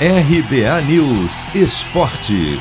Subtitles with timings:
[0.00, 2.58] RBA News Esporte.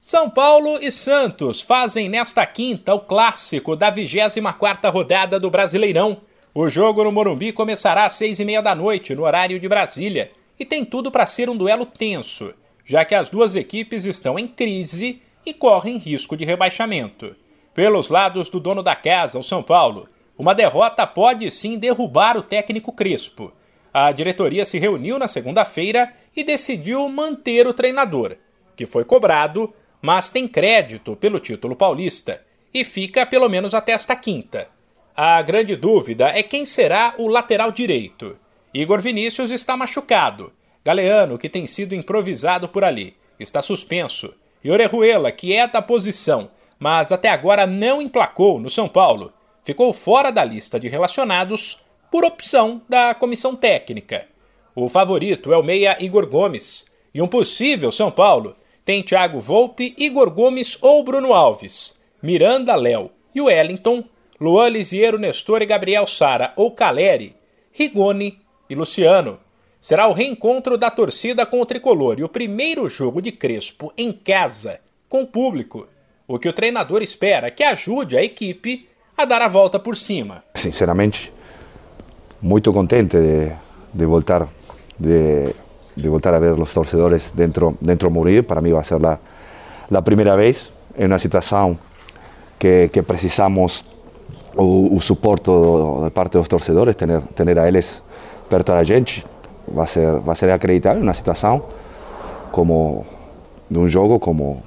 [0.00, 6.22] São Paulo e Santos fazem nesta quinta o clássico da 24ª rodada do Brasileirão.
[6.52, 10.32] O jogo no Morumbi começará às seis e meia da noite, no horário de Brasília,
[10.58, 12.52] e tem tudo para ser um duelo tenso,
[12.84, 17.36] já que as duas equipes estão em crise e correm risco de rebaixamento.
[17.72, 22.42] Pelos lados do dono da casa, o São Paulo, uma derrota pode sim derrubar o
[22.42, 23.52] técnico Crespo.
[23.92, 28.36] A diretoria se reuniu na segunda-feira e decidiu manter o treinador,
[28.76, 34.14] que foi cobrado, mas tem crédito pelo título paulista e fica pelo menos até esta
[34.14, 34.68] quinta.
[35.16, 38.38] A grande dúvida é quem será o lateral direito.
[38.72, 40.52] Igor Vinícius está machucado.
[40.84, 44.32] Galeano, que tem sido improvisado por ali, está suspenso.
[44.62, 49.92] E Orejuela, que é da posição, mas até agora não emplacou no São Paulo, ficou
[49.92, 54.26] fora da lista de relacionados por opção da comissão técnica.
[54.74, 59.94] O favorito é o meia Igor Gomes, e um possível São Paulo tem Thiago Volpe,
[59.98, 64.04] Igor Gomes ou Bruno Alves, Miranda, Léo e Wellington,
[64.40, 67.36] Luan Lisiero, Nestor e Gabriel Sara ou Caleri,
[67.72, 69.38] Rigoni e Luciano.
[69.80, 74.12] Será o reencontro da torcida com o tricolor e o primeiro jogo de Crespo em
[74.12, 75.86] casa, com o público,
[76.26, 80.44] o que o treinador espera que ajude a equipe a dar a volta por cima.
[80.54, 81.32] Sinceramente,
[82.42, 83.52] muito contente de,
[83.92, 84.46] de voltar
[84.98, 85.54] de,
[85.96, 88.44] de, voltar a ver os torcedores dentro dentro Murillo.
[88.44, 89.18] Para mim vai ser a,
[89.92, 91.78] a primeira vez em uma situação
[92.58, 93.84] que, que precisamos
[94.56, 95.50] o, o suporte
[96.04, 98.02] de parte dos torcedores, ter, ter a eles
[98.48, 99.24] perto da gente.
[99.66, 101.62] Vai ser, vai ser acreditar em uma situação
[102.50, 103.06] como
[103.70, 104.62] de um jogo como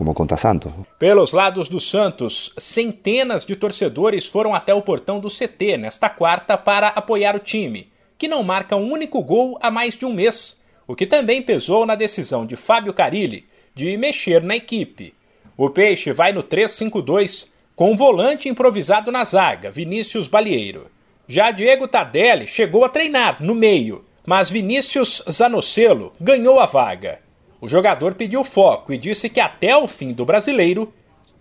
[0.00, 0.72] como contra Santos.
[0.98, 6.56] Pelos lados do Santos, centenas de torcedores foram até o portão do CT nesta quarta
[6.56, 10.58] para apoiar o time, que não marca um único gol há mais de um mês,
[10.88, 15.12] o que também pesou na decisão de Fábio Carilli de mexer na equipe.
[15.54, 20.86] O Peixe vai no 3-5-2 com um volante improvisado na zaga, Vinícius Balieiro.
[21.28, 27.18] Já Diego Tardelli chegou a treinar no meio, mas Vinícius Zanocelo ganhou a vaga.
[27.62, 30.90] O jogador pediu foco e disse que até o fim do brasileiro,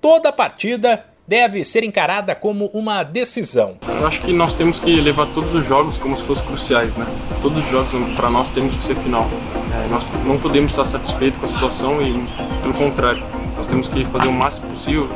[0.01, 3.77] toda a partida deve ser encarada como uma decisão.
[3.87, 7.05] Eu acho que nós temos que levar todos os jogos como se fossem cruciais, né?
[7.41, 9.29] Todos os jogos para nós temos que ser final.
[9.73, 12.11] É, nós não podemos estar satisfeitos com a situação e,
[12.61, 13.23] pelo contrário,
[13.55, 15.07] nós temos que fazer o máximo possível.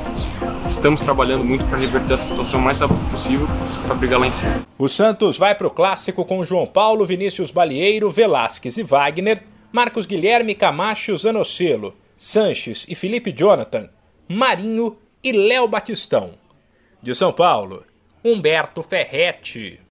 [0.66, 3.48] Estamos trabalhando muito para reverter essa situação o mais rápido possível
[3.86, 4.66] para brigar lá em cima.
[4.80, 10.06] O Santos vai para o clássico com João Paulo, Vinícius Balieiro, Velasquez e Wagner Marcos
[10.06, 13.90] Guilherme Camacho Zanocelo, Sanches e Felipe Jonathan,
[14.30, 16.36] Marinho e Léo Batistão.
[17.02, 17.84] De São Paulo,
[18.24, 19.82] Humberto Ferretti.